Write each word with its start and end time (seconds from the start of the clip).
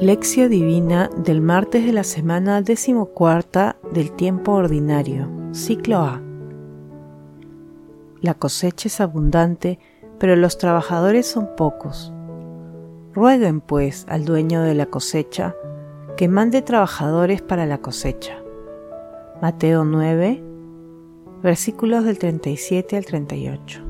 Lección 0.00 0.48
Divina 0.48 1.10
del 1.14 1.42
martes 1.42 1.84
de 1.84 1.92
la 1.92 2.04
semana 2.04 2.62
decimocuarta 2.62 3.76
del 3.92 4.12
tiempo 4.12 4.52
ordinario, 4.52 5.28
ciclo 5.52 5.98
A. 5.98 6.22
La 8.22 8.32
cosecha 8.32 8.88
es 8.88 8.98
abundante, 9.02 9.78
pero 10.18 10.36
los 10.36 10.56
trabajadores 10.56 11.26
son 11.26 11.50
pocos. 11.54 12.14
Rueguen, 13.12 13.60
pues, 13.60 14.06
al 14.08 14.24
dueño 14.24 14.62
de 14.62 14.74
la 14.74 14.86
cosecha 14.86 15.54
que 16.16 16.28
mande 16.28 16.62
trabajadores 16.62 17.42
para 17.42 17.66
la 17.66 17.76
cosecha. 17.76 18.38
Mateo 19.42 19.84
9, 19.84 20.42
versículos 21.42 22.06
del 22.06 22.18
37 22.18 22.96
al 22.96 23.04
38. 23.04 23.89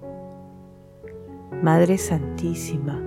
Madre 1.59 1.99
Santísima, 1.99 2.99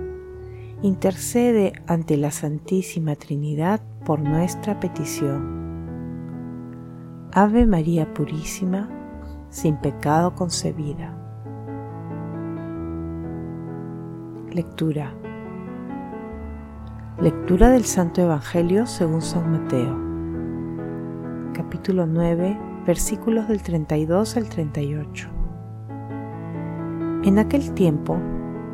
intercede 0.81 1.73
ante 1.87 2.15
la 2.15 2.31
Santísima 2.31 3.15
Trinidad 3.15 3.81
por 4.05 4.21
nuestra 4.21 4.79
petición. 4.79 5.65
Ave 7.33 7.65
María 7.65 8.13
Purísima, 8.13 8.87
sin 9.49 9.75
pecado 9.75 10.35
concebida. 10.35 11.17
Lectura. 14.53 15.13
Lectura 17.19 17.71
del 17.71 17.83
Santo 17.83 18.21
Evangelio 18.21 18.85
según 18.85 19.21
San 19.21 19.51
Mateo. 19.51 19.97
Capítulo 21.53 22.05
9, 22.05 22.57
versículos 22.85 23.49
del 23.49 23.61
32 23.61 24.37
al 24.37 24.47
38. 24.47 25.29
En 27.23 27.39
aquel 27.39 27.73
tiempo, 27.73 28.17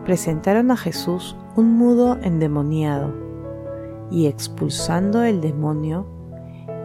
presentaron 0.05 0.71
a 0.71 0.77
Jesús 0.77 1.35
un 1.55 1.77
mudo 1.77 2.17
endemoniado, 2.21 3.13
y 4.09 4.27
expulsando 4.27 5.23
el 5.23 5.39
demonio, 5.39 6.05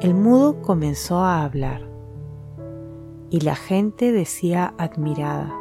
el 0.00 0.14
mudo 0.14 0.62
comenzó 0.62 1.18
a 1.18 1.42
hablar. 1.42 1.82
Y 3.30 3.40
la 3.40 3.56
gente 3.56 4.12
decía 4.12 4.74
admirada, 4.78 5.52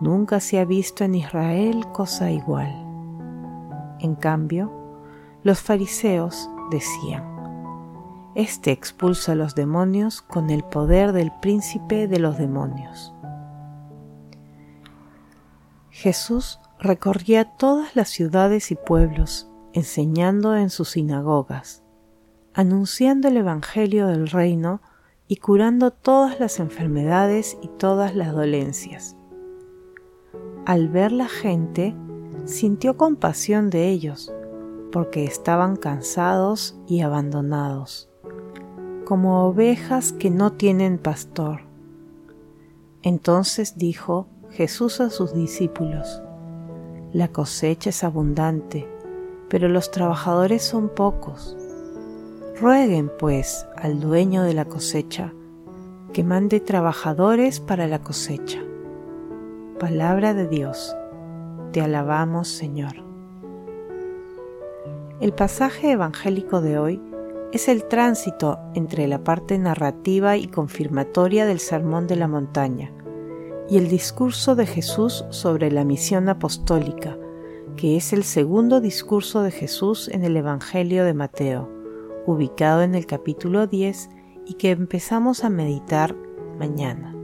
Nunca 0.00 0.40
se 0.40 0.60
ha 0.60 0.64
visto 0.64 1.04
en 1.04 1.14
Israel 1.14 1.86
cosa 1.92 2.30
igual. 2.30 2.70
En 4.00 4.14
cambio, 4.14 4.70
los 5.42 5.60
fariseos 5.60 6.50
decían, 6.70 7.24
Este 8.34 8.70
expulsa 8.70 9.32
a 9.32 9.34
los 9.36 9.54
demonios 9.54 10.20
con 10.20 10.50
el 10.50 10.62
poder 10.62 11.12
del 11.12 11.32
príncipe 11.40 12.06
de 12.06 12.18
los 12.18 12.36
demonios. 12.36 13.15
Jesús 15.96 16.60
recorría 16.78 17.56
todas 17.56 17.96
las 17.96 18.10
ciudades 18.10 18.70
y 18.70 18.74
pueblos, 18.74 19.48
enseñando 19.72 20.54
en 20.54 20.68
sus 20.68 20.90
sinagogas, 20.90 21.84
anunciando 22.52 23.28
el 23.28 23.38
Evangelio 23.38 24.06
del 24.06 24.28
reino 24.28 24.82
y 25.26 25.36
curando 25.36 25.92
todas 25.92 26.38
las 26.38 26.60
enfermedades 26.60 27.56
y 27.62 27.68
todas 27.68 28.14
las 28.14 28.34
dolencias. 28.34 29.16
Al 30.66 30.90
ver 30.90 31.12
la 31.12 31.28
gente, 31.28 31.96
sintió 32.44 32.98
compasión 32.98 33.70
de 33.70 33.88
ellos, 33.88 34.30
porque 34.92 35.24
estaban 35.24 35.76
cansados 35.76 36.78
y 36.86 37.00
abandonados, 37.00 38.10
como 39.06 39.46
ovejas 39.46 40.12
que 40.12 40.28
no 40.28 40.52
tienen 40.52 40.98
pastor. 40.98 41.62
Entonces 43.00 43.78
dijo, 43.78 44.28
Jesús 44.56 45.02
a 45.02 45.10
sus 45.10 45.34
discípulos, 45.34 46.22
La 47.12 47.28
cosecha 47.28 47.90
es 47.90 48.02
abundante, 48.02 48.88
pero 49.50 49.68
los 49.68 49.90
trabajadores 49.90 50.62
son 50.62 50.88
pocos. 50.88 51.54
Rueguen, 52.58 53.12
pues, 53.18 53.66
al 53.76 54.00
dueño 54.00 54.44
de 54.44 54.54
la 54.54 54.64
cosecha 54.64 55.34
que 56.14 56.24
mande 56.24 56.60
trabajadores 56.60 57.60
para 57.60 57.86
la 57.86 57.98
cosecha. 57.98 58.62
Palabra 59.78 60.32
de 60.32 60.48
Dios. 60.48 60.96
Te 61.72 61.82
alabamos, 61.82 62.48
Señor. 62.48 63.04
El 65.20 65.34
pasaje 65.34 65.90
evangélico 65.90 66.62
de 66.62 66.78
hoy 66.78 67.02
es 67.52 67.68
el 67.68 67.84
tránsito 67.84 68.58
entre 68.72 69.06
la 69.06 69.22
parte 69.22 69.58
narrativa 69.58 70.38
y 70.38 70.46
confirmatoria 70.46 71.44
del 71.44 71.60
Sermón 71.60 72.06
de 72.06 72.16
la 72.16 72.26
Montaña, 72.26 72.95
y 73.68 73.78
el 73.78 73.88
discurso 73.88 74.54
de 74.54 74.66
Jesús 74.66 75.24
sobre 75.30 75.70
la 75.70 75.84
misión 75.84 76.28
apostólica, 76.28 77.18
que 77.76 77.96
es 77.96 78.12
el 78.12 78.24
segundo 78.24 78.80
discurso 78.80 79.42
de 79.42 79.50
Jesús 79.50 80.08
en 80.08 80.24
el 80.24 80.36
Evangelio 80.36 81.04
de 81.04 81.14
Mateo, 81.14 81.68
ubicado 82.26 82.82
en 82.82 82.94
el 82.94 83.06
capítulo 83.06 83.66
10 83.66 84.10
y 84.46 84.54
que 84.54 84.70
empezamos 84.70 85.44
a 85.44 85.50
meditar 85.50 86.14
mañana. 86.58 87.14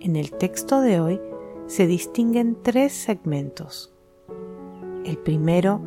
En 0.00 0.16
el 0.16 0.32
texto 0.32 0.80
de 0.80 1.00
hoy 1.00 1.20
se 1.66 1.86
distinguen 1.86 2.58
tres 2.62 2.92
segmentos. 2.92 3.92
El 5.04 5.18
primero 5.18 5.80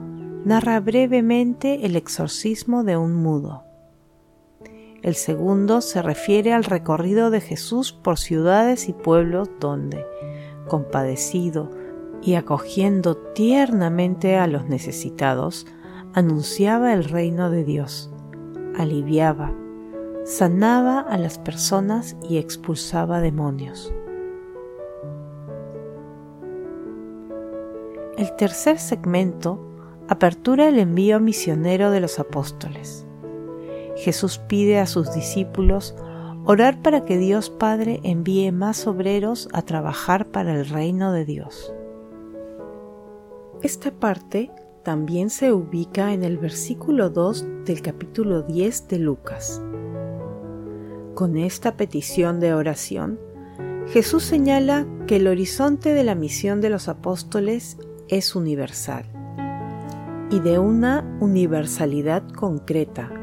narra 0.45 0.79
brevemente 0.79 1.85
el 1.85 1.95
exorcismo 1.95 2.83
de 2.83 2.97
un 2.97 3.13
mudo. 3.15 3.68
El 5.01 5.15
segundo 5.15 5.81
se 5.81 6.01
refiere 6.01 6.53
al 6.53 6.65
recorrido 6.65 7.29
de 7.29 7.39
Jesús 7.39 7.93
por 7.93 8.17
ciudades 8.17 8.89
y 8.89 8.93
pueblos 8.93 9.49
donde, 9.59 10.05
compadecido 10.67 11.69
y 12.21 12.35
acogiendo 12.35 13.15
tiernamente 13.15 14.35
a 14.35 14.47
los 14.47 14.65
necesitados, 14.65 15.65
anunciaba 16.13 16.93
el 16.93 17.05
reino 17.05 17.49
de 17.49 17.63
Dios, 17.63 18.11
aliviaba, 18.77 19.53
sanaba 20.25 20.99
a 20.99 21.17
las 21.17 21.39
personas 21.39 22.17
y 22.27 22.37
expulsaba 22.37 23.21
demonios. 23.21 23.93
El 28.17 28.35
tercer 28.35 28.79
segmento 28.79 29.65
apertura 30.09 30.67
el 30.67 30.77
envío 30.77 31.21
misionero 31.21 31.89
de 31.89 32.01
los 32.01 32.19
apóstoles. 32.19 33.05
Jesús 33.99 34.37
pide 34.37 34.79
a 34.79 34.85
sus 34.85 35.13
discípulos 35.13 35.93
orar 36.45 36.81
para 36.81 37.03
que 37.03 37.17
Dios 37.17 37.49
Padre 37.49 37.99
envíe 38.03 38.51
más 38.51 38.87
obreros 38.87 39.49
a 39.51 39.61
trabajar 39.61 40.27
para 40.31 40.55
el 40.55 40.69
reino 40.69 41.11
de 41.11 41.25
Dios. 41.25 41.73
Esta 43.61 43.91
parte 43.91 44.51
también 44.83 45.29
se 45.29 45.51
ubica 45.51 46.13
en 46.13 46.23
el 46.23 46.37
versículo 46.37 47.09
2 47.09 47.65
del 47.65 47.81
capítulo 47.81 48.41
10 48.43 48.87
de 48.87 48.99
Lucas. 48.99 49.61
Con 51.13 51.37
esta 51.37 51.75
petición 51.75 52.39
de 52.39 52.53
oración, 52.53 53.19
Jesús 53.87 54.23
señala 54.23 54.87
que 55.07 55.17
el 55.17 55.27
horizonte 55.27 55.93
de 55.93 56.05
la 56.05 56.15
misión 56.15 56.61
de 56.61 56.69
los 56.69 56.87
apóstoles 56.87 57.77
es 58.07 58.33
universal 58.33 59.05
y 60.31 60.39
de 60.39 60.57
una 60.57 61.17
universalidad 61.19 62.25
concreta 62.29 63.18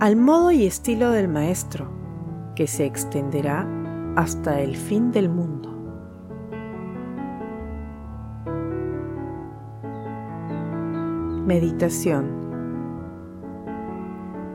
al 0.00 0.16
modo 0.16 0.50
y 0.50 0.66
estilo 0.66 1.10
del 1.10 1.28
Maestro, 1.28 1.88
que 2.56 2.66
se 2.66 2.84
extenderá 2.84 3.66
hasta 4.16 4.60
el 4.60 4.76
fin 4.76 5.12
del 5.12 5.28
mundo. 5.28 5.70
Meditación 11.46 12.42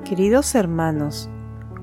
Queridos 0.04 0.56
hermanos, 0.56 1.30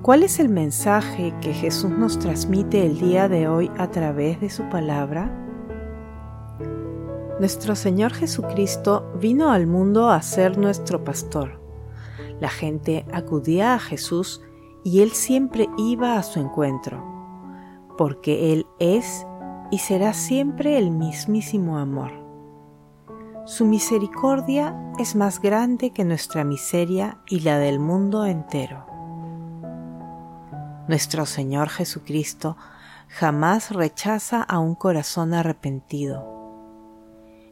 ¿cuál 0.03 0.23
es 0.23 0.39
el 0.41 0.49
mensaje 0.49 1.33
que 1.41 1.55
Jesús 1.55 1.91
nos 1.91 2.19
transmite 2.19 2.85
el 2.85 2.99
día 2.99 3.29
de 3.29 3.49
hoy 3.49 3.71
a 3.79 3.91
través 3.91 4.41
de 4.41 4.51
su 4.51 4.69
palabra? 4.69 5.31
Nuestro 7.39 7.75
Señor 7.75 8.13
Jesucristo 8.13 9.13
vino 9.21 9.51
al 9.51 9.67
mundo 9.67 10.11
a 10.11 10.21
ser 10.23 10.59
nuestro 10.59 11.05
pastor 11.05 11.66
la 12.41 12.49
gente 12.49 13.07
acudía 13.13 13.75
a 13.75 13.79
Jesús 13.79 14.43
y 14.85 15.01
Él 15.01 15.13
siempre 15.13 15.69
iba 15.77 16.17
a 16.17 16.23
su 16.23 16.39
encuentro, 16.41 17.03
porque 17.97 18.53
Él 18.53 18.67
es 18.79 19.27
y 19.71 19.79
será 19.79 20.13
siempre 20.13 20.79
el 20.79 20.91
mismísimo 20.91 21.79
amor. 21.79 22.13
Su 23.47 23.65
misericordia 23.65 24.77
es 24.99 25.15
más 25.15 25.41
grande 25.41 25.91
que 25.91 26.05
nuestra 26.05 26.45
miseria 26.45 27.19
y 27.29 27.41
la 27.41 27.59
del 27.59 27.79
mundo 27.79 28.27
entero. 28.27 28.87
Nuestro 30.89 31.27
Señor 31.27 31.69
Jesucristo 31.69 32.57
jamás 33.09 33.71
rechaza 33.71 34.43
a 34.43 34.59
un 34.59 34.75
corazón 34.75 35.35
arrepentido. 35.35 36.33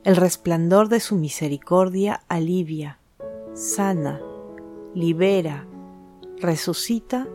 El 0.05 0.17
resplandor 0.17 0.89
de 0.89 1.01
su 1.01 1.17
misericordia 1.17 2.23
alivia, 2.29 2.99
sana, 3.55 4.21
libera, 4.95 5.67
resucita 6.41 7.27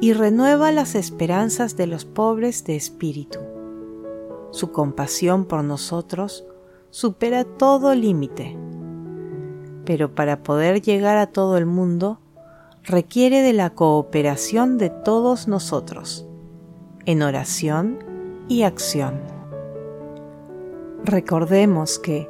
y 0.00 0.12
renueva 0.12 0.72
las 0.72 0.94
esperanzas 0.94 1.76
de 1.76 1.86
los 1.86 2.04
pobres 2.04 2.64
de 2.64 2.76
espíritu. 2.76 3.38
Su 4.50 4.72
compasión 4.72 5.44
por 5.44 5.64
nosotros 5.64 6.46
supera 6.90 7.44
todo 7.44 7.94
límite. 7.94 8.56
Pero 9.84 10.14
para 10.14 10.42
poder 10.42 10.82
llegar 10.82 11.16
a 11.16 11.28
todo 11.28 11.56
el 11.56 11.66
mundo, 11.66 12.20
requiere 12.82 13.42
de 13.42 13.52
la 13.52 13.70
cooperación 13.70 14.78
de 14.78 14.90
todos 14.90 15.48
nosotros, 15.48 16.26
en 17.04 17.22
oración 17.22 17.98
y 18.48 18.62
acción. 18.62 19.20
Recordemos 21.04 21.98
que, 21.98 22.28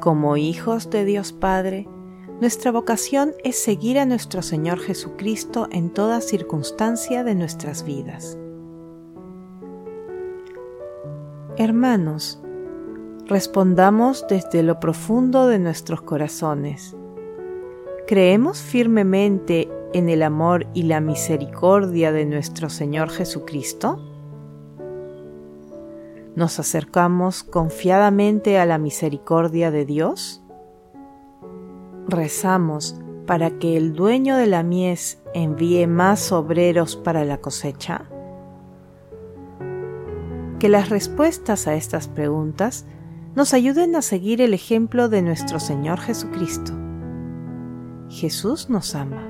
como 0.00 0.36
hijos 0.36 0.90
de 0.90 1.04
Dios 1.04 1.32
Padre, 1.32 1.88
nuestra 2.42 2.72
vocación 2.72 3.34
es 3.44 3.56
seguir 3.56 4.00
a 4.00 4.04
nuestro 4.04 4.42
Señor 4.42 4.80
Jesucristo 4.80 5.68
en 5.70 5.90
toda 5.90 6.20
circunstancia 6.20 7.22
de 7.22 7.36
nuestras 7.36 7.84
vidas. 7.84 8.36
Hermanos, 11.56 12.42
respondamos 13.28 14.26
desde 14.28 14.64
lo 14.64 14.80
profundo 14.80 15.46
de 15.46 15.60
nuestros 15.60 16.02
corazones. 16.02 16.96
¿Creemos 18.08 18.60
firmemente 18.60 19.70
en 19.92 20.08
el 20.08 20.24
amor 20.24 20.66
y 20.74 20.82
la 20.82 21.00
misericordia 21.00 22.10
de 22.10 22.26
nuestro 22.26 22.70
Señor 22.70 23.10
Jesucristo? 23.10 24.00
¿Nos 26.34 26.58
acercamos 26.58 27.44
confiadamente 27.44 28.58
a 28.58 28.66
la 28.66 28.78
misericordia 28.78 29.70
de 29.70 29.84
Dios? 29.84 30.41
Rezamos 32.08 32.96
para 33.26 33.50
que 33.58 33.76
el 33.76 33.92
dueño 33.92 34.36
de 34.36 34.46
la 34.46 34.62
mies 34.62 35.22
envíe 35.34 35.86
más 35.86 36.32
obreros 36.32 36.96
para 36.96 37.24
la 37.24 37.38
cosecha? 37.38 38.02
Que 40.58 40.68
las 40.68 40.90
respuestas 40.90 41.66
a 41.66 41.74
estas 41.74 42.08
preguntas 42.08 42.86
nos 43.34 43.54
ayuden 43.54 43.96
a 43.96 44.02
seguir 44.02 44.40
el 44.42 44.54
ejemplo 44.54 45.08
de 45.08 45.22
nuestro 45.22 45.58
Señor 45.58 45.98
Jesucristo. 46.00 46.72
Jesús 48.08 48.68
nos 48.68 48.94
ama. 48.94 49.26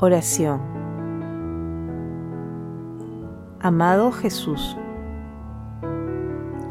Oración. 0.00 0.60
Amado 3.60 4.10
Jesús, 4.10 4.76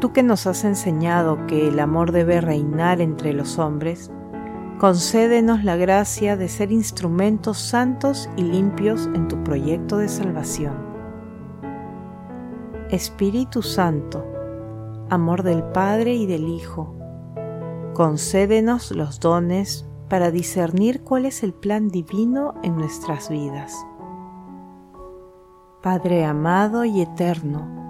tú 0.02 0.12
que 0.12 0.24
nos 0.24 0.48
has 0.48 0.64
enseñado 0.64 1.46
que 1.46 1.68
el 1.68 1.78
amor 1.78 2.10
debe 2.10 2.40
reinar 2.40 3.00
entre 3.00 3.32
los 3.32 3.60
hombres, 3.60 4.10
concédenos 4.80 5.62
la 5.62 5.76
gracia 5.76 6.36
de 6.36 6.48
ser 6.48 6.72
instrumentos 6.72 7.56
santos 7.58 8.28
y 8.36 8.42
limpios 8.42 9.08
en 9.14 9.28
tu 9.28 9.44
proyecto 9.44 9.98
de 9.98 10.08
salvación. 10.08 10.74
Espíritu 12.90 13.62
Santo, 13.62 14.26
amor 15.08 15.44
del 15.44 15.62
Padre 15.62 16.14
y 16.14 16.26
del 16.26 16.48
Hijo, 16.48 16.96
concédenos 17.94 18.90
los 18.90 19.20
dones 19.20 19.88
para 20.08 20.32
discernir 20.32 21.04
cuál 21.04 21.26
es 21.26 21.44
el 21.44 21.54
plan 21.54 21.86
divino 21.86 22.54
en 22.64 22.74
nuestras 22.76 23.28
vidas. 23.28 23.72
Padre 25.80 26.24
amado 26.24 26.84
y 26.84 27.02
eterno, 27.02 27.81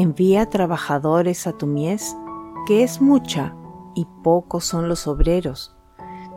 Envía 0.00 0.46
trabajadores 0.48 1.48
a 1.48 1.54
tu 1.54 1.66
mies, 1.66 2.16
que 2.68 2.84
es 2.84 3.00
mucha 3.00 3.56
y 3.96 4.06
pocos 4.22 4.64
son 4.64 4.88
los 4.88 5.08
obreros. 5.08 5.76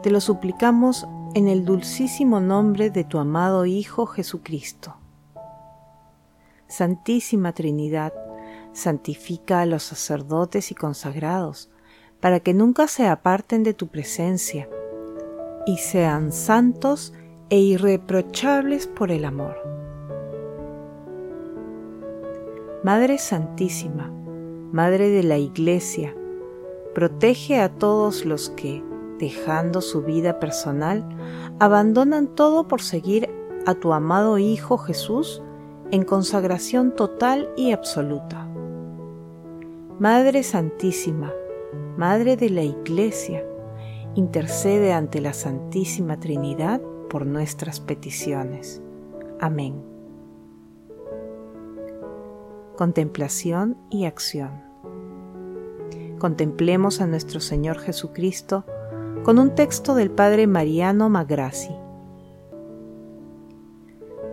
Te 0.01 0.09
lo 0.09 0.19
suplicamos 0.19 1.07
en 1.35 1.47
el 1.47 1.63
dulcísimo 1.63 2.39
nombre 2.39 2.89
de 2.89 3.03
tu 3.03 3.19
amado 3.19 3.67
Hijo 3.67 4.07
Jesucristo. 4.07 4.95
Santísima 6.67 7.51
Trinidad, 7.51 8.13
santifica 8.73 9.61
a 9.61 9.67
los 9.67 9.83
sacerdotes 9.83 10.71
y 10.71 10.73
consagrados, 10.73 11.69
para 12.19 12.39
que 12.39 12.55
nunca 12.55 12.87
se 12.87 13.07
aparten 13.07 13.61
de 13.61 13.75
tu 13.75 13.89
presencia, 13.89 14.67
y 15.67 15.77
sean 15.77 16.31
santos 16.31 17.13
e 17.51 17.59
irreprochables 17.59 18.87
por 18.87 19.11
el 19.11 19.23
amor 19.23 19.80
Madre 22.83 23.19
Santísima, 23.19 24.11
Madre 24.71 25.09
de 25.09 25.21
la 25.21 25.37
Iglesia, 25.37 26.15
protege 26.95 27.59
a 27.59 27.69
todos 27.69 28.25
los 28.25 28.49
que, 28.49 28.83
dejando 29.19 29.81
su 29.81 30.01
vida 30.01 30.39
personal, 30.39 31.07
abandonan 31.59 32.33
todo 32.33 32.67
por 32.67 32.81
seguir 32.81 33.29
a 33.67 33.75
tu 33.75 33.93
amado 33.93 34.39
Hijo 34.39 34.79
Jesús 34.79 35.43
en 35.91 36.03
consagración 36.03 36.95
total 36.95 37.51
y 37.55 37.71
absoluta. 37.71 38.49
Madre 39.99 40.41
Santísima, 40.41 41.31
Madre 41.97 42.35
de 42.35 42.49
la 42.49 42.63
Iglesia, 42.63 43.45
intercede 44.15 44.91
ante 44.91 45.21
la 45.21 45.33
Santísima 45.33 46.19
Trinidad 46.19 46.81
por 47.11 47.27
nuestras 47.27 47.79
peticiones. 47.79 48.81
Amén 49.39 49.90
contemplación 52.81 53.77
y 53.91 54.05
acción. 54.05 54.63
Contemplemos 56.17 56.99
a 56.99 57.05
nuestro 57.05 57.39
Señor 57.39 57.77
Jesucristo 57.77 58.65
con 59.21 59.37
un 59.37 59.53
texto 59.53 59.93
del 59.93 60.09
Padre 60.09 60.47
Mariano 60.47 61.07
Magrassi. 61.07 61.75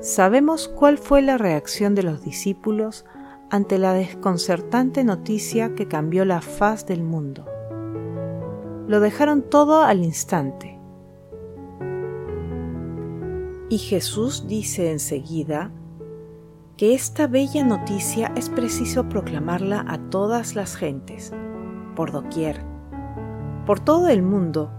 Sabemos 0.00 0.66
cuál 0.66 0.96
fue 0.96 1.20
la 1.20 1.36
reacción 1.36 1.94
de 1.94 2.04
los 2.04 2.22
discípulos 2.22 3.04
ante 3.50 3.76
la 3.76 3.92
desconcertante 3.92 5.04
noticia 5.04 5.74
que 5.74 5.86
cambió 5.86 6.24
la 6.24 6.40
faz 6.40 6.86
del 6.86 7.02
mundo. 7.02 7.44
Lo 8.86 9.00
dejaron 9.00 9.42
todo 9.42 9.82
al 9.82 10.02
instante. 10.02 10.80
Y 13.68 13.76
Jesús 13.76 14.46
dice 14.48 14.90
enseguida 14.90 15.70
que 16.78 16.94
esta 16.94 17.26
bella 17.26 17.64
noticia 17.64 18.30
es 18.36 18.48
preciso 18.48 19.08
proclamarla 19.08 19.84
a 19.88 19.98
todas 19.98 20.54
las 20.54 20.76
gentes, 20.76 21.32
por 21.96 22.12
doquier, 22.12 22.64
por 23.66 23.80
todo 23.80 24.06
el 24.06 24.22
mundo. 24.22 24.70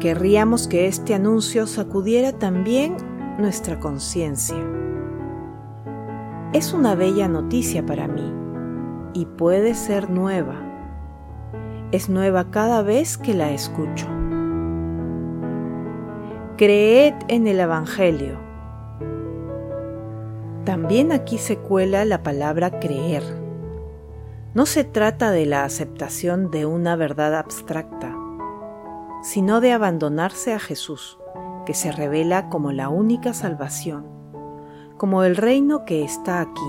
Querríamos 0.00 0.66
que 0.66 0.88
este 0.88 1.14
anuncio 1.14 1.68
sacudiera 1.68 2.32
también 2.32 2.96
nuestra 3.38 3.78
conciencia. 3.78 4.56
Es 6.52 6.72
una 6.72 6.96
bella 6.96 7.28
noticia 7.28 7.86
para 7.86 8.08
mí 8.08 8.32
y 9.12 9.26
puede 9.26 9.74
ser 9.74 10.10
nueva. 10.10 10.56
Es 11.92 12.08
nueva 12.08 12.50
cada 12.50 12.82
vez 12.82 13.16
que 13.16 13.32
la 13.32 13.52
escucho. 13.52 14.08
Creed 16.56 17.14
en 17.28 17.46
el 17.46 17.60
Evangelio 17.60 18.43
también 20.64 21.12
aquí 21.12 21.36
se 21.36 21.58
cuela 21.58 22.04
la 22.04 22.22
palabra 22.22 22.80
creer. 22.80 23.22
No 24.54 24.66
se 24.66 24.84
trata 24.84 25.30
de 25.30 25.44
la 25.44 25.64
aceptación 25.64 26.50
de 26.50 26.64
una 26.64 26.96
verdad 26.96 27.36
abstracta, 27.36 28.16
sino 29.22 29.60
de 29.60 29.72
abandonarse 29.72 30.54
a 30.54 30.58
Jesús, 30.58 31.18
que 31.66 31.74
se 31.74 31.92
revela 31.92 32.48
como 32.48 32.72
la 32.72 32.88
única 32.88 33.34
salvación, 33.34 34.06
como 34.96 35.24
el 35.24 35.36
reino 35.36 35.84
que 35.84 36.02
está 36.02 36.40
aquí. 36.40 36.60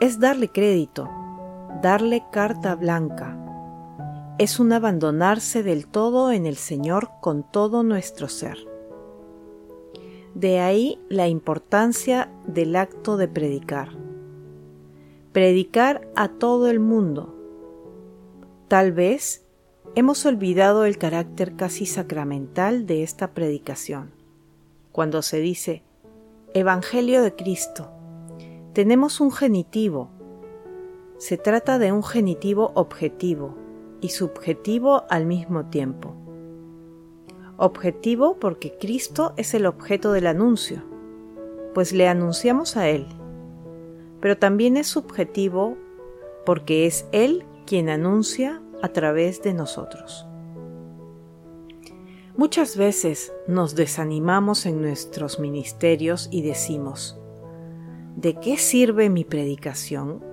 Es 0.00 0.18
darle 0.18 0.48
crédito, 0.48 1.08
darle 1.82 2.24
carta 2.32 2.74
blanca. 2.74 3.36
Es 4.38 4.58
un 4.58 4.72
abandonarse 4.72 5.62
del 5.62 5.86
todo 5.86 6.32
en 6.32 6.46
el 6.46 6.56
Señor 6.56 7.10
con 7.20 7.42
todo 7.42 7.82
nuestro 7.82 8.28
ser. 8.28 8.69
De 10.34 10.60
ahí 10.60 11.00
la 11.08 11.26
importancia 11.28 12.30
del 12.46 12.76
acto 12.76 13.16
de 13.16 13.26
predicar. 13.26 13.88
Predicar 15.32 16.08
a 16.14 16.28
todo 16.28 16.70
el 16.70 16.78
mundo. 16.78 17.36
Tal 18.68 18.92
vez 18.92 19.44
hemos 19.96 20.24
olvidado 20.26 20.84
el 20.84 20.98
carácter 20.98 21.56
casi 21.56 21.84
sacramental 21.84 22.86
de 22.86 23.02
esta 23.02 23.34
predicación, 23.34 24.12
cuando 24.92 25.22
se 25.22 25.40
dice, 25.40 25.82
Evangelio 26.54 27.22
de 27.22 27.34
Cristo. 27.34 27.90
Tenemos 28.72 29.20
un 29.20 29.32
genitivo. 29.32 30.10
Se 31.18 31.36
trata 31.38 31.78
de 31.78 31.90
un 31.90 32.04
genitivo 32.04 32.70
objetivo 32.74 33.56
y 34.00 34.10
subjetivo 34.10 35.04
al 35.10 35.26
mismo 35.26 35.66
tiempo. 35.66 36.14
Objetivo 37.62 38.38
porque 38.38 38.72
Cristo 38.78 39.34
es 39.36 39.52
el 39.52 39.66
objeto 39.66 40.12
del 40.12 40.26
anuncio, 40.26 40.82
pues 41.74 41.92
le 41.92 42.08
anunciamos 42.08 42.78
a 42.78 42.88
Él. 42.88 43.06
Pero 44.18 44.38
también 44.38 44.78
es 44.78 44.86
subjetivo 44.86 45.76
porque 46.46 46.86
es 46.86 47.04
Él 47.12 47.44
quien 47.66 47.90
anuncia 47.90 48.62
a 48.80 48.88
través 48.88 49.42
de 49.42 49.52
nosotros. 49.52 50.26
Muchas 52.34 52.78
veces 52.78 53.30
nos 53.46 53.74
desanimamos 53.74 54.64
en 54.64 54.80
nuestros 54.80 55.38
ministerios 55.38 56.30
y 56.32 56.40
decimos, 56.40 57.20
¿de 58.16 58.40
qué 58.40 58.56
sirve 58.56 59.10
mi 59.10 59.26
predicación? 59.26 60.24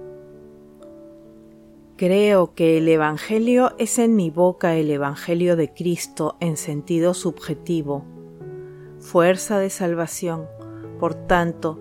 Creo 1.98 2.54
que 2.54 2.78
el 2.78 2.88
Evangelio 2.90 3.74
es 3.80 3.98
en 3.98 4.16
mi 4.16 4.30
boca 4.30 4.76
el 4.76 4.92
Evangelio 4.92 5.56
de 5.56 5.74
Cristo 5.74 6.38
en 6.40 6.56
sentido 6.56 7.16
subjetivo, 7.16 8.06
fuerza 9.00 9.58
de 9.58 9.72
salvación, 9.72 10.46
por 11.00 11.16
tanto, 11.16 11.80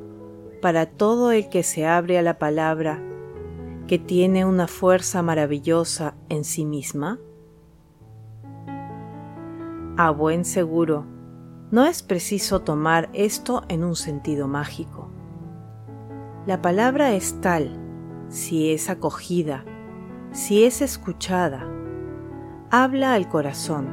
para 0.63 0.87
todo 0.87 1.33
el 1.33 1.51
que 1.51 1.63
se 1.63 1.85
abre 1.85 2.17
a 2.17 2.23
la 2.23 2.39
palabra, 2.39 2.99
que 3.87 3.99
tiene 3.99 4.47
una 4.47 4.69
fuerza 4.69 5.21
maravillosa 5.21 6.15
en 6.31 6.45
sí 6.45 6.65
misma? 6.65 7.21
A 9.99 10.11
buen 10.13 10.47
seguro, 10.47 11.05
no 11.71 11.85
es 11.85 12.03
preciso 12.03 12.63
tomar 12.63 13.11
esto 13.13 13.65
en 13.69 13.85
un 13.85 13.97
sentido 13.97 14.49
mágico. 14.49 15.11
La 16.47 16.63
palabra 16.63 17.13
es 17.13 17.39
tal, 17.43 17.79
si 18.31 18.73
es 18.73 18.89
acogida, 18.89 19.67
si 20.37 20.65
es 20.65 20.83
escuchada, 20.83 21.67
habla 22.71 23.15
al 23.15 23.27
corazón. 23.27 23.89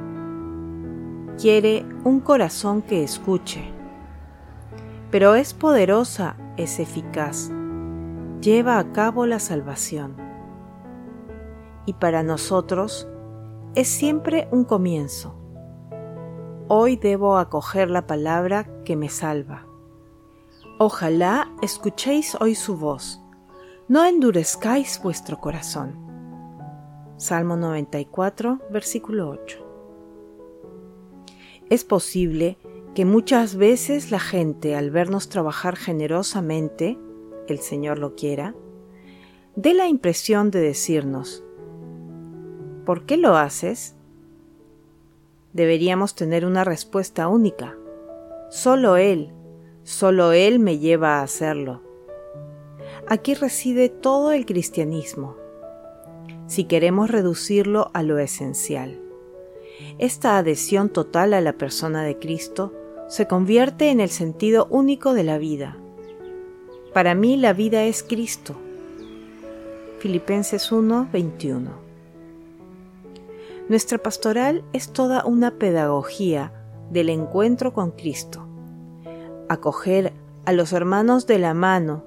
Quiere 1.39 1.85
un 2.03 2.19
corazón 2.19 2.81
que 2.81 3.01
escuche. 3.01 3.63
Pero 5.09 5.35
es 5.35 5.53
poderosa, 5.53 6.35
es 6.57 6.81
eficaz, 6.81 7.49
lleva 8.41 8.77
a 8.77 8.91
cabo 8.91 9.25
la 9.25 9.39
salvación. 9.39 10.17
Y 11.85 11.93
para 11.93 12.23
nosotros 12.23 13.07
es 13.73 13.87
siempre 13.87 14.49
un 14.51 14.65
comienzo. 14.65 15.37
Hoy 16.67 16.97
debo 16.97 17.37
acoger 17.37 17.89
la 17.89 18.05
palabra 18.05 18.67
que 18.83 18.97
me 18.97 19.07
salva. 19.07 19.65
Ojalá 20.77 21.53
escuchéis 21.61 22.35
hoy 22.41 22.53
su 22.53 22.75
voz, 22.75 23.21
no 23.87 24.03
endurezcáis 24.03 25.01
vuestro 25.01 25.39
corazón. 25.39 26.02
Salmo 27.17 27.55
94, 27.55 28.59
versículo 28.71 29.29
8. 29.29 29.59
Es 31.69 31.83
posible 31.83 32.57
que 32.95 33.05
muchas 33.05 33.55
veces 33.55 34.09
la 34.09 34.19
gente 34.19 34.75
al 34.75 34.89
vernos 34.89 35.29
trabajar 35.29 35.75
generosamente, 35.75 36.97
el 37.47 37.59
Señor 37.59 37.99
lo 37.99 38.15
quiera, 38.15 38.55
dé 39.55 39.75
la 39.75 39.87
impresión 39.87 40.49
de 40.49 40.61
decirnos, 40.61 41.43
¿por 42.83 43.05
qué 43.05 43.17
lo 43.17 43.37
haces? 43.37 43.95
Deberíamos 45.53 46.15
tener 46.15 46.47
una 46.47 46.63
respuesta 46.63 47.27
única. 47.27 47.77
Solo 48.49 48.97
Él, 48.97 49.31
solo 49.83 50.31
Él 50.31 50.57
me 50.57 50.79
lleva 50.79 51.19
a 51.19 51.23
hacerlo. 51.23 51.83
Aquí 53.07 53.35
reside 53.35 53.89
todo 53.89 54.31
el 54.31 54.47
cristianismo 54.47 55.42
si 56.47 56.65
queremos 56.65 57.09
reducirlo 57.09 57.91
a 57.93 58.03
lo 58.03 58.19
esencial. 58.19 58.99
Esta 59.97 60.37
adhesión 60.37 60.89
total 60.89 61.33
a 61.33 61.41
la 61.41 61.53
persona 61.53 62.03
de 62.03 62.19
Cristo 62.19 62.73
se 63.07 63.27
convierte 63.27 63.89
en 63.89 63.99
el 63.99 64.09
sentido 64.09 64.67
único 64.69 65.13
de 65.13 65.23
la 65.23 65.37
vida. 65.37 65.77
Para 66.93 67.15
mí 67.15 67.37
la 67.37 67.53
vida 67.53 67.83
es 67.83 68.03
Cristo. 68.03 68.55
Filipenses 69.99 70.71
1, 70.71 71.09
21. 71.11 71.71
Nuestra 73.69 73.97
pastoral 73.97 74.63
es 74.73 74.91
toda 74.91 75.25
una 75.25 75.57
pedagogía 75.57 76.53
del 76.91 77.09
encuentro 77.09 77.73
con 77.73 77.91
Cristo. 77.91 78.47
Acoger 79.47 80.13
a 80.45 80.51
los 80.51 80.73
hermanos 80.73 81.25
de 81.27 81.39
la 81.39 81.53
mano, 81.53 82.03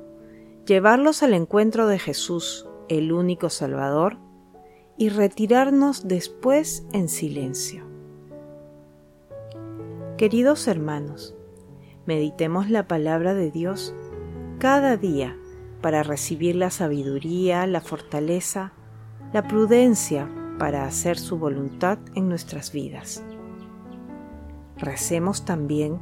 llevarlos 0.66 1.22
al 1.22 1.34
encuentro 1.34 1.86
de 1.86 1.98
Jesús, 1.98 2.66
el 2.88 3.12
único 3.12 3.48
Salvador, 3.48 4.18
y 4.98 5.08
retirarnos 5.10 6.08
después 6.08 6.84
en 6.92 7.08
silencio. 7.08 7.84
Queridos 10.16 10.66
hermanos, 10.68 11.34
meditemos 12.06 12.70
la 12.70 12.88
palabra 12.88 13.34
de 13.34 13.50
Dios 13.50 13.94
cada 14.58 14.96
día 14.96 15.36
para 15.82 16.02
recibir 16.02 16.56
la 16.56 16.70
sabiduría, 16.70 17.66
la 17.66 17.80
fortaleza, 17.80 18.72
la 19.32 19.46
prudencia 19.46 20.30
para 20.58 20.86
hacer 20.86 21.18
su 21.18 21.38
voluntad 21.38 21.98
en 22.14 22.28
nuestras 22.28 22.72
vidas. 22.72 23.22
Recemos 24.78 25.44
también 25.44 25.98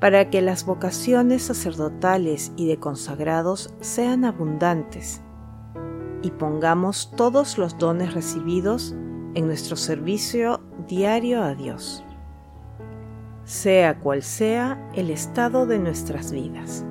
para 0.00 0.28
que 0.30 0.42
las 0.42 0.66
vocaciones 0.66 1.44
sacerdotales 1.44 2.52
y 2.56 2.66
de 2.66 2.78
consagrados 2.78 3.72
sean 3.80 4.24
abundantes 4.24 5.23
y 6.24 6.30
pongamos 6.30 7.12
todos 7.14 7.58
los 7.58 7.76
dones 7.76 8.14
recibidos 8.14 8.94
en 9.34 9.46
nuestro 9.46 9.76
servicio 9.76 10.60
diario 10.88 11.42
a 11.42 11.54
Dios, 11.54 12.02
sea 13.44 14.00
cual 14.00 14.22
sea 14.22 14.90
el 14.94 15.10
estado 15.10 15.66
de 15.66 15.78
nuestras 15.78 16.32
vidas. 16.32 16.82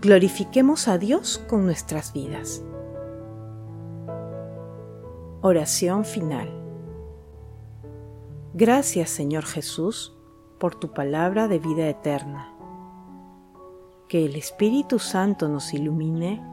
Glorifiquemos 0.00 0.86
a 0.86 0.98
Dios 0.98 1.44
con 1.48 1.64
nuestras 1.64 2.12
vidas. 2.12 2.62
Oración 5.40 6.04
final. 6.04 6.48
Gracias 8.54 9.10
Señor 9.10 9.44
Jesús 9.46 10.16
por 10.60 10.76
tu 10.76 10.92
palabra 10.92 11.48
de 11.48 11.58
vida 11.58 11.88
eterna. 11.88 12.54
Que 14.06 14.24
el 14.24 14.36
Espíritu 14.36 15.00
Santo 15.00 15.48
nos 15.48 15.74
ilumine 15.74 16.52